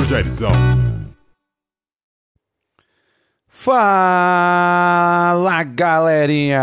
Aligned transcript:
Professor 0.00 0.06
Jairzão. 0.06 0.52
Fala 3.48 4.92
galerinha! 5.64 6.60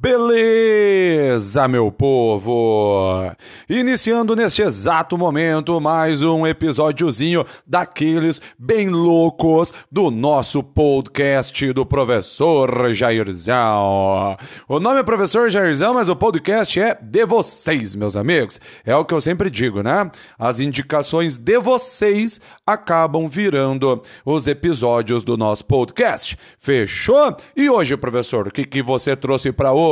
Beleza, 0.00 1.66
meu 1.66 1.90
povo? 1.90 3.32
Iniciando 3.68 4.36
neste 4.36 4.62
exato 4.62 5.18
momento 5.18 5.80
mais 5.80 6.22
um 6.22 6.46
episódiozinho 6.46 7.44
daqueles 7.66 8.40
bem 8.56 8.90
loucos 8.90 9.74
do 9.90 10.08
nosso 10.08 10.62
podcast 10.62 11.72
do 11.72 11.84
Professor 11.84 12.94
Jairzão. 12.94 14.36
O 14.68 14.78
nome 14.78 15.00
é 15.00 15.02
Professor 15.02 15.50
Jairzão, 15.50 15.94
mas 15.94 16.08
o 16.08 16.14
podcast 16.14 16.78
é 16.78 16.96
de 17.02 17.26
vocês, 17.26 17.96
meus 17.96 18.14
amigos. 18.14 18.60
É 18.86 18.94
o 18.94 19.04
que 19.04 19.12
eu 19.12 19.20
sempre 19.20 19.50
digo, 19.50 19.82
né? 19.82 20.08
As 20.38 20.60
indicações 20.60 21.36
de 21.36 21.58
vocês 21.58 22.40
acabam 22.64 23.28
virando 23.28 24.00
os 24.24 24.46
episódios 24.46 25.24
do 25.24 25.36
nosso 25.36 25.64
podcast. 25.64 26.38
Fechou? 26.56 27.36
E 27.56 27.68
hoje, 27.68 27.96
professor, 27.96 28.46
o 28.46 28.52
que, 28.52 28.64
que 28.64 28.80
você 28.80 29.16
trouxe 29.16 29.50
para 29.50 29.72
hoje? 29.72 29.87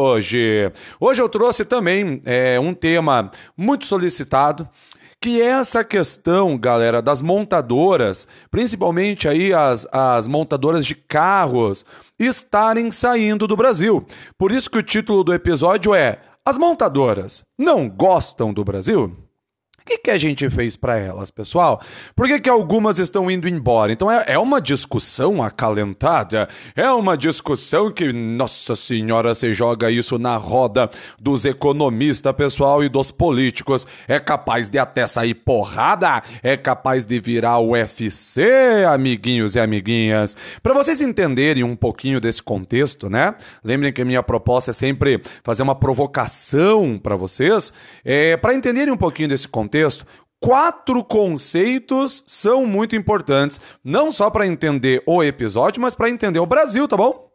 Hoje 1.01 1.23
eu 1.23 1.29
trouxe 1.29 1.65
também 1.65 2.21
é, 2.25 2.59
um 2.61 2.75
tema 2.75 3.31
muito 3.57 3.87
solicitado 3.87 4.69
que 5.21 5.41
é 5.41 5.47
essa 5.47 5.83
questão, 5.83 6.57
galera, 6.57 7.01
das 7.01 7.23
montadoras, 7.23 8.29
principalmente 8.51 9.27
aí 9.27 9.53
as, 9.53 9.87
as 9.91 10.29
montadoras 10.29 10.85
de 10.87 10.95
carros, 10.95 11.85
estarem 12.19 12.91
saindo 12.91 13.47
do 13.47 13.57
Brasil. 13.57 14.07
Por 14.39 14.53
isso 14.53 14.71
que 14.71 14.79
o 14.79 14.83
título 14.83 15.25
do 15.25 15.35
episódio 15.35 15.95
é 15.95 16.21
As 16.45 16.59
montadoras 16.59 17.43
não 17.59 17.89
gostam 17.89 18.53
do 18.53 18.63
Brasil? 18.63 19.26
O 19.87 19.89
que, 19.89 19.99
que 19.99 20.11
a 20.11 20.19
gente 20.19 20.51
fez 20.51 20.75
para 20.75 20.97
elas, 20.97 21.31
pessoal? 21.31 21.81
Por 22.17 22.27
que, 22.27 22.41
que 22.41 22.51
algumas 22.51 22.99
estão 22.99 23.31
indo 23.31 23.49
embora? 23.49 23.93
Então 23.93 24.11
é, 24.11 24.25
é 24.27 24.37
uma 24.37 24.61
discussão 24.61 25.41
acalentada, 25.41 26.49
é 26.75 26.91
uma 26.91 27.17
discussão 27.17 27.93
que, 27.93 28.13
nossa 28.13 28.75
senhora, 28.75 29.33
você 29.33 29.53
joga 29.53 29.89
isso 29.89 30.19
na 30.19 30.37
roda 30.39 30.91
dos 31.21 31.45
economistas, 31.45 32.33
pessoal, 32.33 32.83
e 32.83 32.89
dos 32.89 33.13
políticos. 33.13 33.87
É 34.09 34.19
capaz 34.19 34.69
de 34.69 34.77
até 34.77 35.07
sair 35.07 35.35
porrada, 35.35 36.21
é 36.43 36.57
capaz 36.57 37.07
de 37.07 37.21
virar 37.21 37.61
UFC, 37.61 38.43
amiguinhos 38.89 39.55
e 39.55 39.61
amiguinhas. 39.61 40.37
Para 40.65 40.75
vocês 40.75 41.01
entenderem 41.01 41.63
um 41.63 41.77
pouquinho 41.77 42.21
desse 42.21 42.43
contexto, 42.43 43.09
né? 43.09 43.37
Lembrem 43.63 43.93
que 43.93 44.03
a 44.03 44.05
minha 44.05 44.23
proposta 44.25 44.73
é 44.73 44.75
sempre 44.75 45.23
fazer 45.45 45.63
uma 45.63 45.77
provocação 45.77 46.99
para 47.01 47.15
vocês, 47.15 47.73
é, 48.05 48.37
para 48.37 48.53
entenderem 48.53 48.93
um 48.93 48.97
pouquinho 48.97 49.29
desse 49.29 49.47
contexto 49.47 49.76
texto, 49.77 50.07
quatro 50.41 51.05
conceitos 51.05 52.25
são 52.27 52.65
muito 52.65 52.97
importantes, 52.97 53.61
não 53.85 54.11
só 54.11 54.31
para 54.31 54.47
entender 54.47 55.03
o 55.07 55.23
episódio, 55.23 55.83
mas 55.83 55.95
para 55.95 56.09
entender 56.09 56.39
o 56.39 56.47
Brasil, 56.47 56.89
tá 56.89 56.97
bom? 56.97 57.31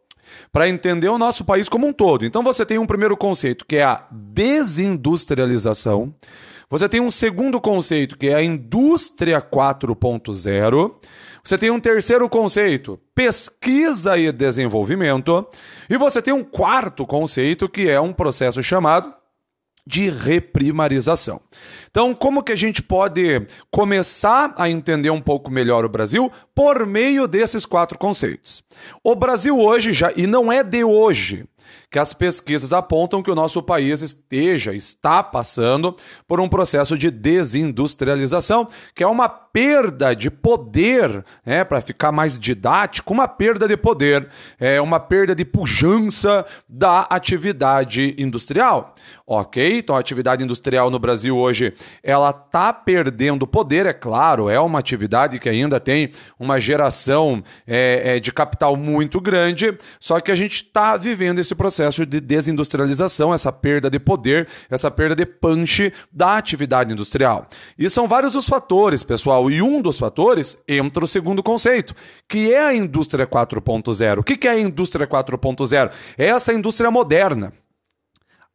Para 0.50 0.68
entender 0.68 1.08
o 1.08 1.18
nosso 1.18 1.44
país 1.44 1.68
como 1.68 1.86
um 1.86 1.92
todo. 1.92 2.24
Então 2.24 2.42
você 2.42 2.66
tem 2.66 2.78
um 2.78 2.86
primeiro 2.86 3.16
conceito 3.16 3.64
que 3.64 3.76
é 3.76 3.84
a 3.84 4.08
desindustrialização. 4.10 6.12
Você 6.68 6.88
tem 6.88 7.00
um 7.00 7.12
segundo 7.12 7.60
conceito 7.60 8.18
que 8.18 8.28
é 8.28 8.34
a 8.34 8.42
indústria 8.42 9.40
4.0. 9.40 10.94
Você 11.44 11.58
tem 11.58 11.70
um 11.70 11.78
terceiro 11.78 12.28
conceito, 12.28 12.98
pesquisa 13.14 14.18
e 14.18 14.32
desenvolvimento. 14.32 15.46
E 15.88 15.96
você 15.96 16.20
tem 16.20 16.34
um 16.34 16.42
quarto 16.42 17.06
conceito 17.06 17.68
que 17.68 17.88
é 17.88 18.00
um 18.00 18.12
processo 18.12 18.60
chamado 18.62 19.21
de 19.86 20.08
reprimarização. 20.08 21.40
Então, 21.90 22.14
como 22.14 22.42
que 22.42 22.52
a 22.52 22.56
gente 22.56 22.82
pode 22.82 23.46
começar 23.70 24.54
a 24.56 24.70
entender 24.70 25.10
um 25.10 25.20
pouco 25.20 25.50
melhor 25.50 25.84
o 25.84 25.88
Brasil 25.88 26.30
por 26.54 26.86
meio 26.86 27.26
desses 27.26 27.66
quatro 27.66 27.98
conceitos? 27.98 28.62
O 29.02 29.14
Brasil 29.14 29.58
hoje 29.58 29.92
já 29.92 30.12
e 30.16 30.26
não 30.26 30.52
é 30.52 30.62
de 30.62 30.84
hoje, 30.84 31.44
que 31.92 31.98
as 31.98 32.14
pesquisas 32.14 32.72
apontam 32.72 33.22
que 33.22 33.30
o 33.30 33.34
nosso 33.34 33.62
país 33.62 34.00
esteja, 34.00 34.74
está 34.74 35.22
passando 35.22 35.94
por 36.26 36.40
um 36.40 36.48
processo 36.48 36.96
de 36.96 37.10
desindustrialização, 37.10 38.66
que 38.94 39.04
é 39.04 39.06
uma 39.06 39.28
perda 39.28 40.16
de 40.16 40.30
poder, 40.30 41.22
né, 41.44 41.62
para 41.62 41.82
ficar 41.82 42.10
mais 42.10 42.38
didático, 42.38 43.12
uma 43.12 43.28
perda 43.28 43.68
de 43.68 43.76
poder, 43.76 44.26
é 44.58 44.80
uma 44.80 44.98
perda 44.98 45.34
de 45.34 45.44
pujança 45.44 46.46
da 46.66 47.02
atividade 47.02 48.14
industrial. 48.16 48.94
Ok? 49.26 49.78
Então 49.78 49.94
a 49.94 49.98
atividade 49.98 50.42
industrial 50.42 50.90
no 50.90 50.98
Brasil 50.98 51.36
hoje 51.36 51.74
ela 52.02 52.30
está 52.30 52.72
perdendo 52.72 53.46
poder, 53.46 53.84
é 53.84 53.92
claro, 53.92 54.48
é 54.48 54.58
uma 54.58 54.78
atividade 54.78 55.38
que 55.38 55.48
ainda 55.48 55.78
tem 55.78 56.10
uma 56.38 56.58
geração 56.58 57.44
é, 57.66 58.16
é, 58.16 58.20
de 58.20 58.32
capital 58.32 58.76
muito 58.76 59.20
grande, 59.20 59.76
só 60.00 60.18
que 60.20 60.30
a 60.30 60.34
gente 60.34 60.62
está 60.62 60.96
vivendo 60.96 61.38
esse 61.38 61.54
processo 61.54 61.81
de 61.90 62.20
desindustrialização, 62.20 63.32
essa 63.32 63.52
perda 63.52 63.90
de 63.90 63.98
poder, 63.98 64.48
essa 64.70 64.90
perda 64.90 65.14
de 65.14 65.26
punch 65.26 65.92
da 66.10 66.36
atividade 66.36 66.92
industrial. 66.92 67.46
E 67.78 67.88
são 67.88 68.08
vários 68.08 68.34
os 68.34 68.46
fatores, 68.46 69.02
pessoal, 69.02 69.50
e 69.50 69.62
um 69.62 69.80
dos 69.80 69.98
fatores 69.98 70.58
entra 70.68 71.04
o 71.04 71.08
segundo 71.08 71.42
conceito, 71.42 71.94
que 72.28 72.52
é 72.52 72.64
a 72.64 72.74
indústria 72.74 73.26
4.0. 73.26 74.18
O 74.18 74.22
que 74.22 74.46
é 74.46 74.50
a 74.50 74.58
indústria 74.58 75.06
4.0? 75.06 75.90
É 76.18 76.26
essa 76.26 76.52
indústria 76.52 76.90
moderna 76.90 77.52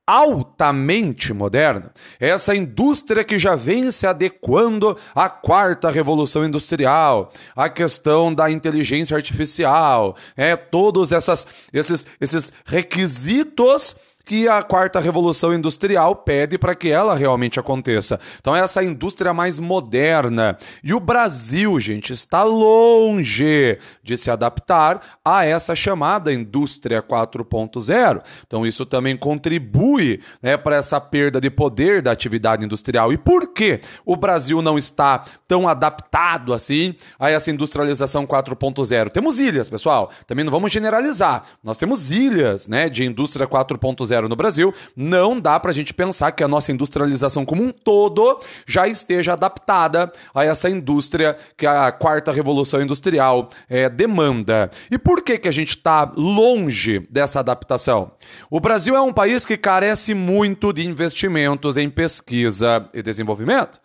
altamente 0.07 1.33
moderna, 1.33 1.91
essa 2.17 2.55
indústria 2.55 3.25
que 3.25 3.37
já 3.37 3.55
vem 3.55 3.91
se 3.91 4.07
adequando 4.07 4.97
à 5.13 5.27
quarta 5.27 5.91
revolução 5.91 6.45
industrial, 6.45 7.33
à 7.53 7.67
questão 7.67 8.33
da 8.33 8.49
inteligência 8.49 9.17
artificial, 9.17 10.15
é 10.37 10.55
todos 10.55 11.11
essas, 11.11 11.45
esses, 11.73 12.07
esses 12.21 12.53
requisitos 12.65 13.97
que 14.27 14.45
a 14.45 14.61
quarta 14.61 14.99
revolução 14.99 15.53
industrial 15.53 16.13
pede 16.13 16.57
para 16.57 16.75
que 16.75 16.89
ela 16.89 17.15
realmente 17.15 17.59
aconteça. 17.59 18.19
Então, 18.41 18.53
é 18.53 18.59
essa 18.59 18.83
indústria 18.83 19.33
mais 19.33 19.57
moderna. 19.57 20.57
E 20.83 20.93
o 20.93 20.99
Brasil, 20.99 21.79
gente, 21.79 22.11
está 22.11 22.43
longe 22.43 23.77
de 24.03 24.17
se 24.17 24.29
adaptar 24.29 25.01
a 25.23 25.45
essa 25.45 25.73
chamada 25.75 26.33
indústria 26.33 27.01
4.0. 27.01 28.21
Então, 28.45 28.65
isso 28.65 28.85
também 28.85 29.15
contribui 29.15 30.21
né, 30.41 30.57
para 30.57 30.75
essa 30.75 30.99
perda 30.99 31.39
de 31.39 31.49
poder 31.49 32.01
da 32.01 32.11
atividade 32.11 32.65
industrial. 32.65 33.13
E 33.13 33.17
por 33.17 33.53
que 33.53 33.79
o 34.05 34.17
Brasil 34.17 34.61
não 34.61 34.77
está 34.77 35.23
tão 35.47 35.69
adaptado 35.69 36.53
assim 36.53 36.95
a 37.17 37.29
essa 37.29 37.49
industrialização 37.49 38.27
4.0? 38.27 39.09
Temos 39.09 39.39
ilhas, 39.39 39.69
pessoal. 39.69 40.11
Também 40.25 40.43
não 40.43 40.51
vamos 40.51 40.69
generalizar. 40.69 41.43
Nós 41.63 41.77
temos 41.77 42.11
ilhas 42.11 42.67
né, 42.67 42.89
de 42.89 43.05
indústria 43.05 43.47
4.0 43.47 44.16
no 44.23 44.35
Brasil, 44.35 44.73
não 44.95 45.39
dá 45.39 45.59
para 45.59 45.71
a 45.71 45.73
gente 45.73 45.93
pensar 45.93 46.31
que 46.31 46.43
a 46.43 46.47
nossa 46.47 46.71
industrialização 46.71 47.45
como 47.45 47.63
um 47.63 47.69
todo 47.69 48.39
já 48.65 48.87
esteja 48.87 49.33
adaptada 49.33 50.11
a 50.33 50.43
essa 50.43 50.69
indústria 50.69 51.35
que 51.57 51.65
a 51.65 51.91
quarta 51.91 52.31
revolução 52.31 52.81
industrial 52.81 53.49
é, 53.69 53.89
demanda. 53.89 54.69
E 54.89 54.97
por 54.97 55.21
que, 55.21 55.37
que 55.37 55.47
a 55.47 55.51
gente 55.51 55.69
está 55.69 56.11
longe 56.15 56.99
dessa 57.09 57.39
adaptação? 57.39 58.11
O 58.49 58.59
Brasil 58.59 58.95
é 58.95 59.01
um 59.01 59.13
país 59.13 59.45
que 59.45 59.57
carece 59.57 60.13
muito 60.13 60.71
de 60.71 60.85
investimentos 60.85 61.77
em 61.77 61.89
pesquisa 61.89 62.87
e 62.93 63.01
desenvolvimento. 63.01 63.79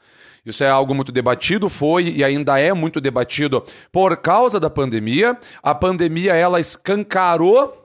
Isso 0.44 0.64
é 0.64 0.69
algo 0.69 0.93
muito 0.93 1.12
debatido, 1.12 1.69
foi 1.69 2.09
e 2.09 2.25
ainda 2.25 2.59
é 2.59 2.72
muito 2.72 3.00
debatido 3.00 3.62
por 3.93 4.16
causa 4.16 4.59
da 4.59 4.69
pandemia. 4.69 5.38
A 5.62 5.72
pandemia 5.72 6.34
ela 6.34 6.59
escancarou 6.59 7.81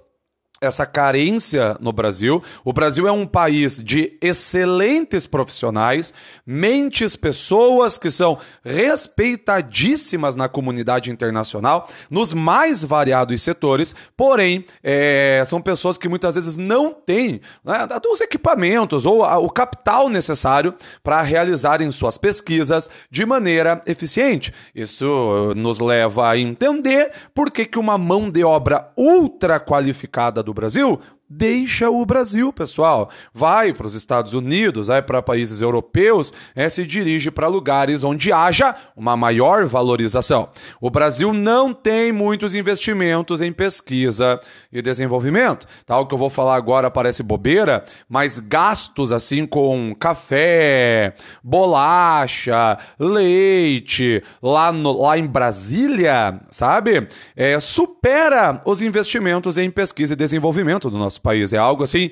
essa 0.59 0.85
carência 0.85 1.78
no 1.79 1.91
Brasil. 1.91 2.44
O 2.63 2.73
Brasil 2.73 3.07
é 3.07 3.12
um 3.12 3.28
país 3.28 3.78
de 3.78 4.17
excelentes 4.22 5.28
profissionais, 5.28 6.14
mentes, 6.46 7.16
pessoas 7.16 7.97
que 7.97 8.09
são 8.09 8.37
respeitadíssimas 8.64 10.35
na 10.35 10.49
comunidade 10.49 11.11
internacional, 11.11 11.87
nos 12.09 12.34
mais 12.34 12.84
variados 12.84 13.41
setores, 13.41 13.96
porém, 14.16 14.66
é, 14.84 15.43
são 15.46 15.61
pessoas 15.61 15.97
que 15.97 16.09
muitas 16.09 16.35
vezes 16.35 16.58
não 16.58 16.93
têm 16.93 17.40
né, 17.64 17.87
os 18.11 18.22
equipamentos 18.22 19.05
ou 19.05 19.23
a, 19.23 19.37
o 19.37 19.49
capital 19.49 20.09
necessário 20.09 20.73
para 21.03 21.22
realizarem 21.22 21.91
suas 21.91 22.17
pesquisas 22.17 22.90
de 23.11 23.26
maneira 23.26 23.82
eficiente. 23.85 24.53
Isso 24.73 25.53
nos 25.55 25.79
leva 25.79 26.29
a 26.29 26.37
entender 26.37 27.11
por 27.34 27.52
que, 27.52 27.66
que 27.66 27.78
uma 27.78 27.97
mão 27.97 28.29
de 28.29 28.43
obra 28.43 28.91
ultra 28.96 29.59
qualificada 29.59 30.43
do 30.47 30.53
Brasil 30.53 30.99
deixa 31.29 31.90
o 31.90 32.06
Brasil, 32.06 32.52
pessoal. 32.52 33.09
Vai 33.34 33.74
para 33.74 33.88
os 33.88 33.94
Estados 33.94 34.34
Unidos, 34.34 34.88
vai 34.88 35.02
para 35.02 35.22
países 35.22 35.62
europeus, 35.62 36.34
é, 36.56 36.68
se 36.68 36.85
dirige 36.85 37.29
para 37.29 37.47
lugares 37.47 38.03
onde 38.03 38.32
haja 38.32 38.76
uma 38.96 39.16
maior 39.16 39.66
valorização. 39.66 40.50
O 40.82 40.90
Brasil 40.90 41.32
não 41.32 41.74
tem 41.74 42.12
muitos 42.12 42.56
investimentos 42.56 43.41
em 43.41 43.52
pesquisa 43.52 44.40
e 44.72 44.82
desenvolvimento. 44.82 45.68
Tá, 45.85 45.97
que 46.08 46.14
eu 46.14 46.18
vou 46.18 46.29
falar 46.29 46.56
agora 46.56 46.90
parece 46.90 47.22
bobeira, 47.22 47.84
mas 48.09 48.40
gastos 48.40 49.12
assim 49.12 49.46
com 49.46 49.94
café, 50.00 51.14
bolacha, 51.44 52.78
leite, 52.97 54.23
lá, 54.41 54.72
no, 54.72 55.02
lá 55.02 55.18
em 55.18 55.28
Brasília, 55.28 56.40
sabe? 56.50 57.08
É, 57.35 57.59
supera 57.59 58.62
os 58.66 58.82
investimentos 58.82 59.58
em 59.58 59.70
pesquisa 59.70 60.14
e 60.14 60.16
desenvolvimento 60.16 60.90
do 60.90 60.97
nosso 60.97 61.16
nosso 61.17 61.22
país. 61.22 61.53
É 61.53 61.58
algo 61.58 61.84
assim 61.84 62.11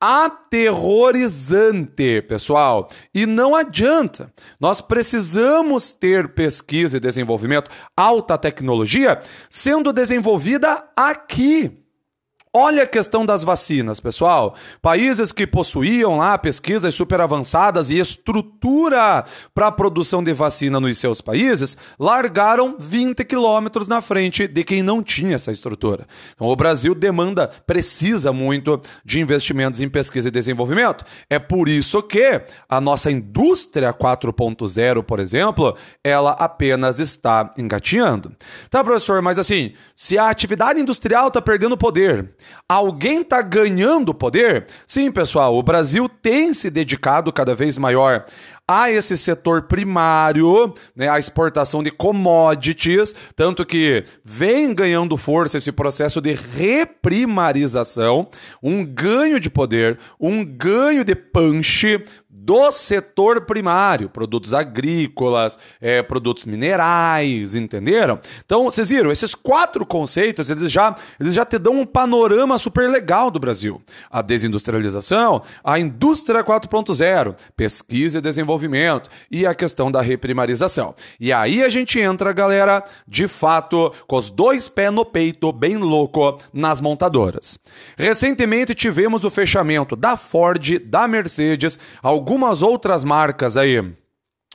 aterrorizante, 0.00 2.22
pessoal. 2.22 2.88
E 3.12 3.26
não 3.26 3.56
adianta. 3.56 4.32
Nós 4.60 4.80
precisamos 4.80 5.92
ter 5.92 6.34
pesquisa 6.34 6.96
e 6.96 7.00
desenvolvimento, 7.00 7.68
alta 7.96 8.38
tecnologia 8.38 9.20
sendo 9.50 9.92
desenvolvida 9.92 10.84
aqui. 10.96 11.82
Olha 12.52 12.84
a 12.84 12.86
questão 12.86 13.26
das 13.26 13.44
vacinas, 13.44 14.00
pessoal. 14.00 14.54
Países 14.80 15.32
que 15.32 15.46
possuíam 15.46 16.16
lá 16.16 16.38
pesquisas 16.38 16.94
super 16.94 17.20
avançadas 17.20 17.90
e 17.90 17.98
estrutura 17.98 19.24
para 19.54 19.66
a 19.66 19.72
produção 19.72 20.22
de 20.22 20.32
vacina 20.32 20.80
nos 20.80 20.98
seus 20.98 21.20
países, 21.20 21.76
largaram 21.98 22.76
20 22.78 23.24
quilômetros 23.24 23.86
na 23.86 24.00
frente 24.00 24.46
de 24.48 24.64
quem 24.64 24.82
não 24.82 25.02
tinha 25.02 25.36
essa 25.36 25.52
estrutura. 25.52 26.06
Então, 26.34 26.46
o 26.46 26.56
Brasil 26.56 26.94
demanda, 26.94 27.48
precisa 27.66 28.32
muito 28.32 28.80
de 29.04 29.20
investimentos 29.20 29.80
em 29.80 29.88
pesquisa 29.88 30.28
e 30.28 30.30
desenvolvimento. 30.30 31.04
É 31.28 31.38
por 31.38 31.68
isso 31.68 32.02
que 32.02 32.40
a 32.68 32.80
nossa 32.80 33.10
indústria 33.10 33.92
4.0, 33.92 35.02
por 35.02 35.20
exemplo, 35.20 35.76
ela 36.02 36.32
apenas 36.32 36.98
está 36.98 37.52
engatinhando. 37.58 38.32
Tá, 38.70 38.82
professor, 38.82 39.20
mas 39.20 39.38
assim, 39.38 39.74
se 39.94 40.16
a 40.16 40.30
atividade 40.30 40.80
industrial 40.80 41.28
está 41.28 41.42
perdendo 41.42 41.76
poder, 41.76 42.34
Alguém 42.68 43.22
está 43.22 43.42
ganhando 43.42 44.14
poder? 44.14 44.66
Sim, 44.86 45.10
pessoal, 45.10 45.56
o 45.56 45.62
Brasil 45.62 46.08
tem 46.08 46.52
se 46.52 46.70
dedicado 46.70 47.32
cada 47.32 47.54
vez 47.54 47.78
maior 47.78 48.24
a 48.68 48.90
esse 48.90 49.16
setor 49.16 49.62
primário, 49.62 50.74
né, 50.94 51.08
a 51.08 51.18
exportação 51.18 51.82
de 51.82 51.90
commodities, 51.90 53.14
tanto 53.34 53.64
que 53.64 54.04
vem 54.22 54.74
ganhando 54.74 55.16
força 55.16 55.56
esse 55.56 55.72
processo 55.72 56.20
de 56.20 56.32
reprimarização, 56.32 58.28
um 58.62 58.84
ganho 58.84 59.40
de 59.40 59.48
poder, 59.48 59.98
um 60.20 60.44
ganho 60.44 61.02
de 61.02 61.14
punch 61.14 62.04
do 62.48 62.70
setor 62.70 63.42
primário, 63.42 64.08
produtos 64.08 64.54
agrícolas, 64.54 65.58
é, 65.78 66.02
produtos 66.02 66.46
minerais, 66.46 67.54
entenderam? 67.54 68.18
Então, 68.42 68.64
vocês 68.64 68.88
viram, 68.88 69.12
esses 69.12 69.34
quatro 69.34 69.84
conceitos, 69.84 70.48
eles 70.48 70.72
já, 70.72 70.94
eles 71.20 71.34
já 71.34 71.44
te 71.44 71.58
dão 71.58 71.78
um 71.78 71.84
panorama 71.84 72.56
super 72.56 72.88
legal 72.88 73.30
do 73.30 73.38
Brasil. 73.38 73.82
A 74.10 74.22
desindustrialização, 74.22 75.42
a 75.62 75.78
indústria 75.78 76.42
4.0, 76.42 77.36
pesquisa 77.54 78.16
e 78.16 78.22
desenvolvimento 78.22 78.57
e 79.30 79.46
a 79.46 79.54
questão 79.54 79.90
da 79.90 80.00
reprimarização. 80.00 80.94
E 81.20 81.32
aí 81.32 81.62
a 81.62 81.68
gente 81.68 82.00
entra, 82.00 82.32
galera, 82.32 82.82
de 83.06 83.28
fato, 83.28 83.92
com 84.06 84.16
os 84.16 84.30
dois 84.30 84.68
pés 84.68 84.92
no 84.92 85.04
peito, 85.04 85.52
bem 85.52 85.76
louco, 85.76 86.38
nas 86.52 86.80
montadoras. 86.80 87.58
Recentemente 87.96 88.74
tivemos 88.74 89.24
o 89.24 89.30
fechamento 89.30 89.94
da 89.94 90.16
Ford, 90.16 90.78
da 90.80 91.06
Mercedes, 91.06 91.78
algumas 92.02 92.62
outras 92.62 93.04
marcas 93.04 93.56
aí 93.56 93.82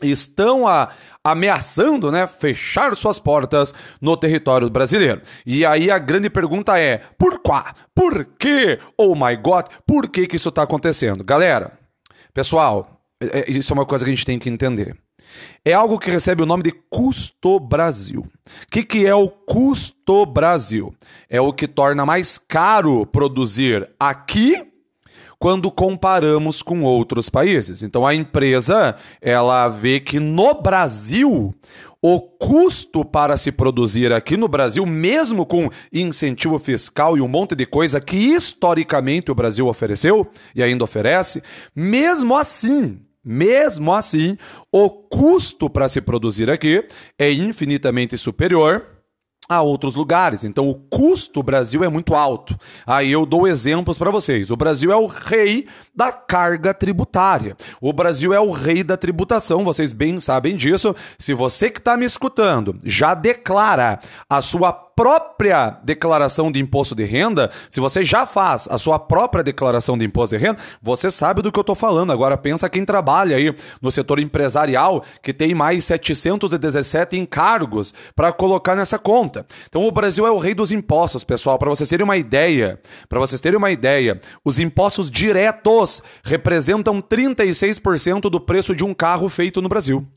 estão 0.02 0.68
a, 0.68 0.90
ameaçando, 1.24 2.12
né, 2.12 2.28
fechar 2.28 2.96
suas 2.96 3.20
portas 3.20 3.74
no 4.02 4.18
território 4.18 4.70
brasileiro. 4.70 5.22
E 5.46 5.66
aí 5.66 5.90
a 5.92 6.00
grande 6.00 6.30
pergunta 6.30 6.78
é: 6.80 7.02
por 7.18 7.40
quê? 7.40 7.52
Por 7.94 8.26
quê? 8.40 8.80
Oh 8.98 9.16
my 9.16 9.36
God, 9.36 9.66
por 9.86 10.08
que 10.10 10.28
que 10.28 10.36
isso 10.36 10.50
está 10.50 10.64
acontecendo? 10.64 11.24
Galera, 11.24 11.72
pessoal, 12.34 13.03
isso 13.48 13.74
é 13.74 13.75
uma 13.75 13.86
coisa 13.86 14.04
que 14.04 14.12
a 14.12 14.14
gente 14.14 14.25
tem 14.25 14.40
que 14.40 14.50
entender. 14.50 14.96
É 15.66 15.74
algo 15.74 15.98
que 15.98 16.12
recebe 16.12 16.44
o 16.44 16.46
nome 16.46 16.64
de 16.64 16.72
custo 16.90 17.60
Brasil. 17.60 18.22
O 18.22 18.31
que, 18.70 18.84
que 18.84 19.06
é 19.06 19.16
o 19.16 19.30
custo 19.30 20.25
Brasil? 20.25 20.94
É 21.30 21.42
o 21.42 21.54
que 21.54 21.68
torna 21.68 22.06
mais 22.06 22.38
caro 22.38 23.06
produzir 23.06 23.90
aqui 24.00 24.68
quando 25.40 25.70
comparamos 25.70 26.62
com 26.62 26.84
outros 26.84 27.30
países. 27.30 27.84
Então 27.84 28.08
a 28.08 28.16
empresa, 28.16 28.96
ela 29.22 29.68
vê 29.68 30.00
que 30.00 30.20
no 30.20 30.54
Brasil 30.54 31.54
o 32.02 32.20
custo 32.20 33.06
para 33.06 33.38
se 33.38 33.52
produzir 33.52 34.12
aqui 34.12 34.36
no 34.36 34.50
Brasil, 34.50 34.86
mesmo 34.86 35.46
com 35.46 35.70
incentivo 35.92 36.60
fiscal 36.60 37.18
e 37.18 37.22
um 37.22 37.30
monte 37.30 37.56
de 37.56 37.66
coisa 37.66 38.02
que 38.02 38.18
historicamente 38.18 39.31
o 39.31 39.36
Brasil 39.36 39.68
ofereceu 39.68 40.30
e 40.54 40.62
ainda 40.62 40.84
oferece, 40.84 41.42
mesmo 41.74 42.36
assim, 42.36 43.00
mesmo 43.24 43.94
assim, 43.94 44.38
o 44.72 44.90
custo 44.90 45.70
para 45.70 45.88
se 45.88 46.02
produzir 46.02 46.50
aqui 46.50 46.86
é 47.18 47.31
infinitamente 47.31 48.18
superior 48.18 48.94
a 49.48 49.62
outros 49.62 49.96
lugares. 49.96 50.44
Então 50.44 50.70
o 50.70 50.75
custo 50.75 51.44
Brasil 51.44 51.84
é 51.84 51.90
muito 51.90 52.16
alto. 52.16 52.58
Aí 52.86 53.12
eu 53.12 53.25
dou 53.25 53.48
exemplos 53.48 53.98
para 53.98 54.12
vocês. 54.12 54.52
O 54.52 54.56
Brasil 54.56 54.92
é 54.92 54.96
o 54.96 55.08
rei 55.08 55.68
da 55.96 56.12
carga 56.12 56.74
tributária. 56.74 57.56
O 57.81 57.92
Brasil 57.94 58.34
é 58.34 58.40
o 58.40 58.52
rei 58.52 58.84
da 58.84 58.98
tributação, 58.98 59.64
vocês 59.64 59.92
bem 59.92 60.20
sabem 60.20 60.56
disso. 60.56 60.96
Se 61.18 61.34
você 61.34 61.70
que 61.70 61.80
está 61.80 61.98
me 61.98 62.06
escutando 62.06 62.78
já 62.84 63.14
declara 63.14 64.00
a 64.30 64.42
sua 64.42 64.72
própria 64.95 65.78
declaração 65.84 66.51
de 66.51 66.60
imposto 66.60 66.95
de 66.95 67.04
renda, 67.04 67.50
se 67.69 67.80
você 67.80 68.04
já 68.04 68.25
faz 68.25 68.68
a 68.69 68.78
sua 68.78 69.00
própria 69.00 69.44
declaração 69.44 69.98
de 69.98 70.06
imposto 70.06 70.38
de 70.38 70.44
renda, 70.44 70.60
você 70.81 71.12
sabe 71.12 71.42
do 71.42 71.51
que 71.51 71.60
eu 71.60 71.62
estou 71.62 71.75
falando. 71.75 72.12
Agora 72.12 72.38
pensa 72.38 72.69
quem 72.69 72.86
trabalha 72.86 73.36
aí 73.36 73.56
no 73.81 73.92
setor 73.92 74.19
empresarial, 74.19 75.04
que 75.22 75.34
tem 75.34 75.54
mais 75.54 75.86
717 75.86 77.18
encargos 77.18 77.94
para 78.16 78.31
colocar 78.31 78.75
nessa 78.75 78.98
conta. 79.00 79.45
Então 79.68 79.88
o 79.88 79.92
Brasil 79.92 80.25
é 80.25 80.31
o 80.31 80.38
rei 80.38 80.54
dos 80.54 80.72
impostos, 80.72 81.24
pessoal. 81.24 81.57
Para 81.57 81.69
vocês 81.69 81.89
terem 81.89 82.04
uma 82.04 82.18
ideia, 82.18 82.80
para 83.10 83.19
vocês 83.19 83.42
terem 83.42 83.57
uma 83.57 83.72
ideia, 83.72 84.19
os 84.44 84.60
impostos 84.60 85.10
diretos 85.10 86.01
representam 86.24 87.01
36% 87.01 88.30
do 88.30 88.39
preço 88.39 88.75
de 88.75 88.84
um 88.84 88.94
carro 88.94 89.30
feito 89.30 89.62
no 89.62 89.69
Brasil. 89.69 90.07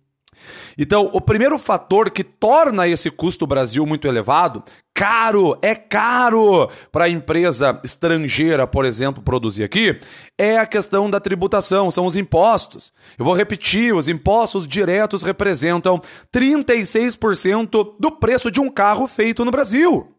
Então, 0.77 1.11
o 1.13 1.21
primeiro 1.21 1.59
fator 1.59 2.11
que 2.11 2.25
torna 2.25 2.89
esse 2.89 3.11
custo 3.11 3.47
Brasil 3.47 3.85
muito 3.87 4.07
elevado, 4.07 4.63
caro, 4.95 5.59
é 5.61 5.75
caro 5.75 6.71
para 6.91 7.05
a 7.05 7.09
empresa 7.09 7.79
estrangeira, 7.85 8.67
por 8.67 8.85
exemplo, 8.85 9.23
produzir 9.23 9.65
aqui, 9.65 10.01
é 10.39 10.57
a 10.57 10.67
questão 10.67 11.11
da 11.11 11.21
tributação, 11.21 11.91
são 11.91 12.07
os 12.07 12.17
impostos. 12.17 12.93
Eu 13.19 13.25
vou 13.25 13.35
repetir, 13.35 13.95
os 13.95 14.09
impostos 14.09 14.67
diretos 14.67 15.23
representam 15.23 16.01
36% 16.35 17.95
do 18.01 18.11
preço 18.11 18.51
de 18.51 18.61
um 18.61 18.71
carro 18.71 19.07
feito 19.07 19.45
no 19.45 19.51
Brasil. 19.51 20.16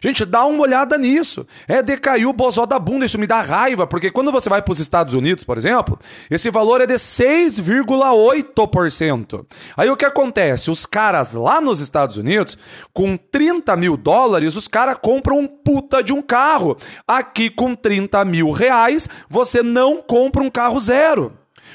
Gente, 0.00 0.24
dá 0.24 0.44
uma 0.44 0.62
olhada 0.62 0.96
nisso. 0.96 1.44
É 1.66 1.82
decaiu 1.82 2.30
o 2.30 2.32
bozó 2.32 2.64
da 2.66 2.78
bunda, 2.78 3.04
isso 3.04 3.18
me 3.18 3.26
dá 3.26 3.40
raiva, 3.40 3.84
porque 3.86 4.10
quando 4.10 4.32
você 4.32 4.48
vai 4.48 4.62
para 4.62 4.72
os 4.72 4.80
Estados 4.80 5.12
Unidos, 5.14 5.44
por 5.44 5.58
exemplo, 5.58 5.98
esse 6.30 6.50
valor 6.50 6.80
é 6.80 6.86
de 6.86 6.94
6,8%. 6.94 9.44
Aí 9.76 9.90
o 9.90 9.96
que 9.96 10.04
acontece? 10.04 10.70
Os 10.70 10.86
caras 10.86 11.34
lá 11.34 11.60
nos 11.60 11.80
Estados 11.80 12.16
Unidos, 12.16 12.56
com 12.92 13.16
30 13.16 13.74
mil 13.76 13.96
dólares, 13.96 14.54
os 14.56 14.68
caras 14.68 14.96
compram 15.00 15.40
um 15.40 15.46
puta 15.46 16.02
de 16.02 16.12
um 16.12 16.22
carro. 16.22 16.76
Aqui, 17.06 17.50
com 17.50 17.74
30 17.74 18.24
mil 18.24 18.50
reais, 18.50 19.08
você 19.28 19.62
não 19.62 20.02
compra 20.02 20.42
um 20.42 20.50
carro 20.50 20.80
zero. 20.80 21.32